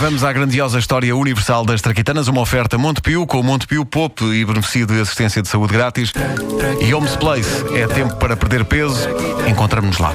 [0.00, 4.86] Vamos à grandiosa história universal das traquitanas, uma oferta Montepio com Montepio Pop e beneficio
[4.86, 6.10] de assistência de saúde grátis.
[6.80, 9.06] E Homes Place, é tempo para perder peso.
[9.46, 10.14] Encontramos-nos lá.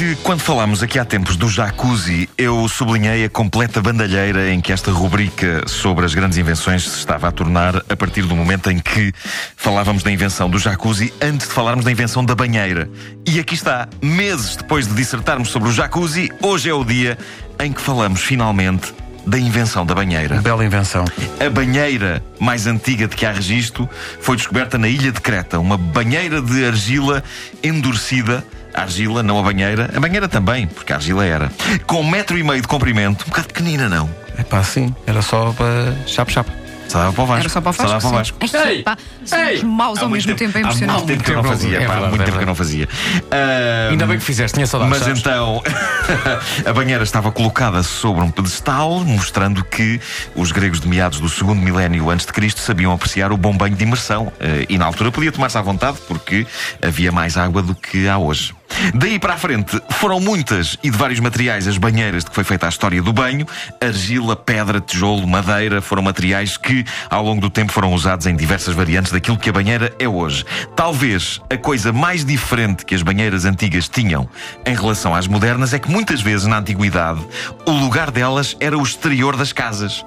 [0.00, 4.72] Que quando falámos aqui há tempos do jacuzzi, eu sublinhei a completa bandalheira em que
[4.72, 8.78] esta rubrica sobre as grandes invenções se estava a tornar a partir do momento em
[8.78, 9.12] que
[9.58, 12.88] falávamos da invenção do jacuzzi antes de falarmos da invenção da banheira.
[13.28, 17.18] E aqui está, meses depois de dissertarmos sobre o jacuzzi, hoje é o dia
[17.58, 18.94] em que falamos finalmente
[19.26, 20.40] da invenção da banheira.
[20.40, 21.04] Bela invenção.
[21.38, 23.86] A banheira mais antiga de que há registro
[24.22, 27.22] foi descoberta na ilha de Creta, uma banheira de argila
[27.62, 28.42] endurecida
[28.74, 29.90] a argila, não a banheira.
[29.94, 31.50] A banheira também, porque a argila era.
[31.86, 34.08] Com um metro e meio de comprimento, um bocado pequenina, não?
[34.38, 34.94] É pá, sim.
[35.06, 36.50] Era só para chapa-chapa.
[36.88, 37.40] Só dava para o Vasco.
[37.42, 38.36] Era só para o Só dava Vasco.
[38.38, 38.64] para o Vasco.
[38.66, 38.68] sim.
[38.68, 38.82] Ei!
[38.82, 39.62] pá, somos Ei!
[39.62, 41.06] maus ao mesmo tempo, é Há muito impressionante.
[41.06, 41.70] tempo que eu não É fazia.
[41.70, 42.88] verdade, pá, há é muito tempo que eu não fazia.
[43.30, 44.98] Ah, Ainda bem que fizeste, tinha saudades.
[44.98, 45.20] Mas sabes?
[45.20, 45.62] então,
[46.66, 50.00] a banheira estava colocada sobre um pedestal, mostrando que
[50.34, 53.76] os gregos de meados do segundo milénio antes de Cristo sabiam apreciar o bom banho
[53.76, 54.32] de imersão.
[54.40, 56.44] Eh, E na altura podia tomar-se à vontade, porque
[56.82, 58.52] havia mais água do que há hoje.
[58.94, 62.44] Daí para a frente, foram muitas e de vários materiais as banheiras de que foi
[62.44, 63.46] feita a história do banho.
[63.80, 68.74] Argila, pedra, tijolo, madeira foram materiais que, ao longo do tempo, foram usados em diversas
[68.74, 70.44] variantes daquilo que a banheira é hoje.
[70.74, 74.28] Talvez a coisa mais diferente que as banheiras antigas tinham
[74.64, 77.20] em relação às modernas é que muitas vezes na antiguidade
[77.66, 80.04] o lugar delas era o exterior das casas.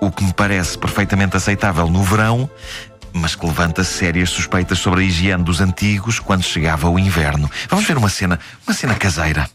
[0.00, 2.50] O que me parece perfeitamente aceitável no verão,
[3.16, 7.50] mas que levanta sérias suspeitas sobre a higiene dos antigos quando chegava o inverno.
[7.68, 9.48] Vamos ver uma cena, uma cena caseira.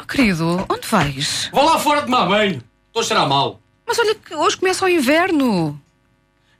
[0.00, 1.50] Oh, querido, onde vais?
[1.52, 2.62] Vou lá fora tomar banho.
[2.88, 3.60] Estou a cheirar mal.
[3.86, 5.80] Mas olha que hoje começa o inverno.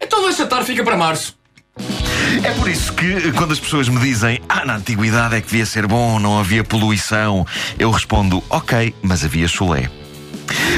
[0.01, 1.37] Então deixa estar, fica para março.
[2.45, 5.65] É por isso que quando as pessoas me dizem Ah, na antiguidade é que devia
[5.65, 7.47] ser bom, não havia poluição
[7.79, 9.91] Eu respondo, ok, mas havia chulé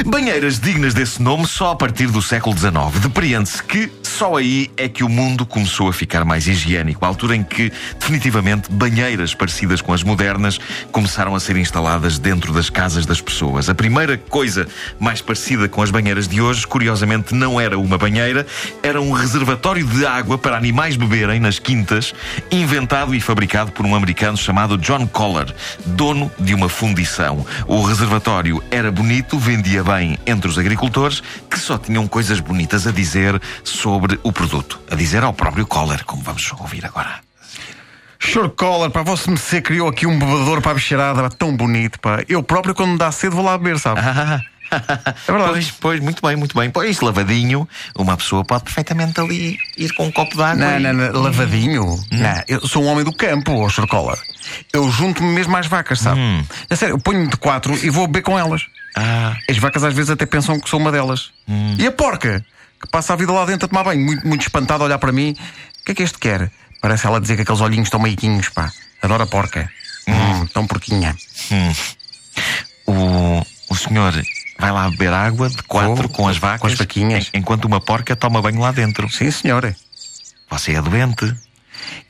[0.05, 2.99] Banheiras dignas desse nome só a partir do século XIX.
[3.01, 7.35] Depreende-se que só aí é que o mundo começou a ficar mais higiênico, a altura
[7.35, 10.57] em que, definitivamente, banheiras parecidas com as modernas
[10.89, 13.67] começaram a ser instaladas dentro das casas das pessoas.
[13.67, 18.47] A primeira coisa mais parecida com as banheiras de hoje, curiosamente, não era uma banheira,
[18.81, 22.13] era um reservatório de água para animais beberem nas quintas,
[22.49, 25.53] inventado e fabricado por um americano chamado John Collar,
[25.85, 27.45] dono de uma fundição.
[27.67, 32.91] O reservatório era bonito, vendia bem entre os agricultores, que só tinham coisas bonitas a
[32.91, 34.79] dizer sobre o produto.
[34.89, 37.19] A dizer ao próprio Collar, como vamos ouvir agora.
[38.19, 41.99] Sure Collar, pá, você me se criou aqui um bebedor para a bicharada, tão bonito,
[41.99, 42.23] pá.
[42.27, 43.99] Eu próprio, quando me dá cedo, vou lá beber, sabe?
[44.71, 45.51] É verdade.
[45.53, 46.71] Pois, pois, muito bem, muito bem.
[46.71, 50.55] Pois, lavadinho, uma pessoa pode perfeitamente ali ir com um copo de água.
[50.55, 51.83] Não, e- não, não, lavadinho.
[51.85, 51.99] Hum.
[52.11, 53.87] Não, eu sou um homem do campo, ó Sr.
[53.87, 54.17] Collar.
[54.73, 56.19] Eu junto-me mesmo às vacas, sabe?
[56.69, 58.63] A sério, eu ponho-me de quatro e vou beber com elas.
[58.63, 58.65] Hum.
[58.97, 61.29] Ah, As vacas às vezes até pensam que sou uma delas.
[61.77, 62.43] E a porca,
[62.81, 65.11] que passa a vida lá dentro a tomar banho, muito, muito espantada a olhar para
[65.11, 65.35] mim.
[65.81, 66.51] O que é que este quer?
[66.81, 68.71] Parece ela dizer que aqueles olhinhos estão meiquinhos, pá.
[69.01, 69.69] Adoro a porca.
[70.07, 71.15] Hum, tão porquinha.
[72.85, 74.13] o, o senhor
[74.59, 76.71] vai lá beber água de quatro Vou, com as com vacas.
[76.73, 77.29] as vaquinhas.
[77.33, 79.09] en- Enquanto uma porca toma banho lá dentro.
[79.09, 79.75] Sim, senhora.
[80.49, 81.25] Você é doente.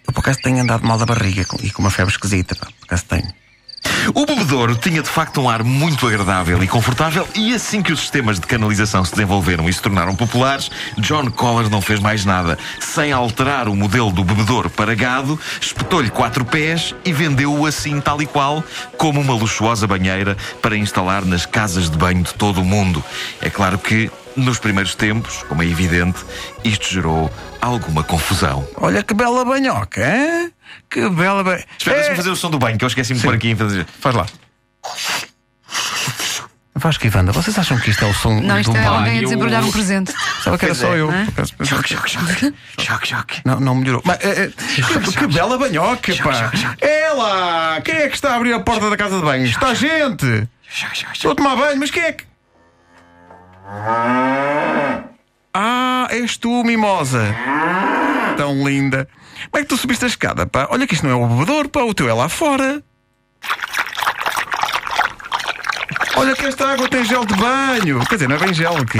[0.07, 2.67] Eu por acaso tenho andado mal da barriga com- e com uma febre esquisita, pá.
[2.79, 3.33] Por acaso tenho.
[4.13, 8.01] O bebedouro tinha de facto um ar muito agradável e confortável, e assim que os
[8.01, 12.57] sistemas de canalização se desenvolveram e se tornaram populares, John Collar não fez mais nada.
[12.79, 18.21] Sem alterar o modelo do bebedouro para gado, espetou-lhe quatro pés e vendeu-o assim, tal
[18.21, 18.63] e qual,
[18.97, 23.03] como uma luxuosa banheira para instalar nas casas de banho de todo o mundo.
[23.41, 26.19] É claro que, nos primeiros tempos, como é evidente,
[26.63, 27.31] isto gerou
[27.61, 28.67] alguma confusão.
[28.77, 30.51] Olha que bela banhoca, hein?
[30.89, 31.65] Que bela banhoca.
[31.77, 33.85] Espera, deixa-me fazer o som do banho, que eu esqueci-me de pôr aqui fazer.
[33.99, 34.25] Faz lá.
[36.77, 38.93] Vasco e Wanda, vocês acham que isto é o som Não, isto do é banho?
[38.95, 40.13] alguém a eu- desembrulhar um presente.
[40.43, 40.99] Sabe que era só é.
[40.99, 41.07] eu.
[41.07, 42.53] Por pensava- Choque, choque, choque.
[42.81, 43.41] Choque, choque.
[43.45, 44.01] Não, não melhorou.
[44.03, 44.49] Mas, é, é,
[45.17, 46.51] que, bela banhoca, pá!
[46.81, 47.79] É lá!
[47.81, 49.45] Quem é que está a abrir a porta da casa de banho?
[49.45, 50.49] Está gente!
[50.69, 52.25] Choque, choque, Estou a tomar banho, mas quem é que.
[55.53, 57.35] Ah, és tu, mimosa!
[58.37, 59.07] Tão linda!
[59.49, 60.67] Como é que tu subiste a escada, pá?
[60.69, 62.83] Olha que isto não é o bebedor, pá, o teu é lá fora!
[66.15, 68.05] Olha que esta água tem gel de banho!
[68.05, 68.99] Quer dizer, não é bem gel aqui.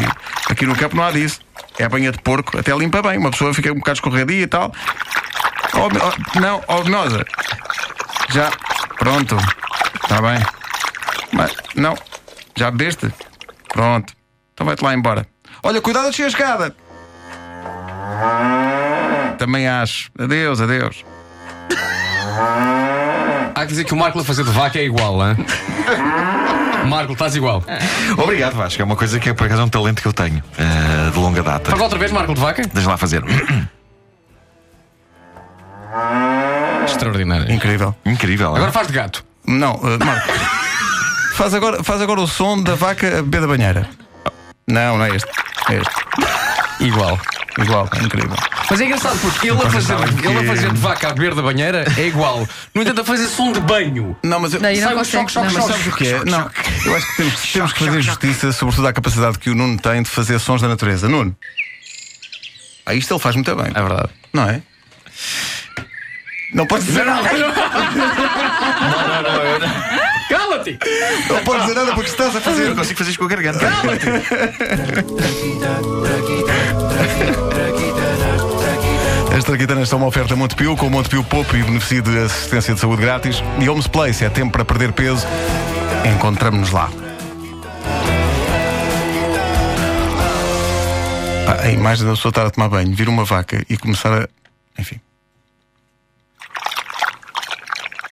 [0.50, 1.40] Aqui no campo não há disso.
[1.78, 3.18] É a banha de porco, até limpa bem.
[3.18, 4.74] Uma pessoa fica um bocado escorregadia e tal.
[5.74, 7.26] Oh, oh, não, oh, Mimosa!
[8.30, 8.52] Já,
[8.98, 9.38] pronto.
[10.04, 10.40] Está bem.
[11.32, 11.96] Mas, não,
[12.56, 13.14] já bebeste?
[13.70, 14.14] Pronto.
[14.56, 15.28] Então vai-te lá embora.
[15.62, 16.74] Olha, cuidado a descer a escada.
[19.38, 20.10] Também acho.
[20.18, 21.04] Adeus, adeus.
[23.54, 25.36] Há que dizer que o Marco a fazer de vaca é igual, hein?
[26.88, 27.62] Marco, estás igual.
[28.18, 28.82] Obrigado, Vasco.
[28.82, 31.44] É uma coisa que é por acaso um talento que eu tenho eh, de longa
[31.44, 31.72] data.
[31.72, 32.62] Faz outra vez, Marco de vaca?
[32.74, 33.22] Deixa lá fazer.
[36.86, 37.52] Extraordinário.
[37.52, 37.94] Incrível.
[38.06, 38.48] Incrível.
[38.48, 39.26] Agora Agora faz de gato.
[39.46, 40.32] Não, eh, Marco.
[41.36, 43.90] faz, agora, faz agora o som da vaca a beber da banheira.
[44.68, 45.30] Não, não é este.
[45.70, 46.84] É este.
[46.86, 47.20] Igual.
[47.58, 48.36] Igual, é incrível.
[48.70, 51.42] Mas é engraçado porque ele a, fazer, ele a fazer de vaca a beber da
[51.42, 52.48] banheira é igual.
[52.74, 54.18] No entanto, a fazer som de banho.
[54.24, 55.32] Não, mas eu, não Sai um consegue.
[55.32, 56.26] choque, choque, não, sabes o que é?
[56.26, 56.50] Não,
[56.86, 60.02] eu acho que temos, temos que fazer justiça, sobretudo à capacidade que o Nuno tem
[60.04, 61.08] de fazer sons da natureza.
[61.08, 61.36] Nuno.
[62.86, 63.68] Ah, isto ele faz muito bem.
[63.74, 64.10] É verdade.
[64.34, 64.62] Não é?
[66.56, 67.30] Não pode dizer nada.
[70.30, 70.80] Cala-te!
[71.30, 72.70] Não pode dizer nada porque estás a eu fazer.
[72.70, 73.60] não consigo fazer isto com a garganta.
[79.38, 82.80] As traquitanas são uma oferta Montepio, com o Montepio Poupo e beneficio de assistência de
[82.80, 83.44] saúde grátis.
[83.60, 85.28] E Homes Place, é tempo para perder peso.
[86.16, 86.90] Encontramos-nos lá.
[91.46, 94.30] Pá, a imagem da pessoa estar a tomar banho, vir uma vaca e começar a.
[94.80, 95.02] Enfim.